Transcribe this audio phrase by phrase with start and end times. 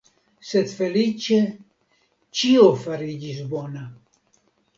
[0.51, 1.37] Sed feliĉe,
[2.41, 3.87] ĉio fariĝis bona.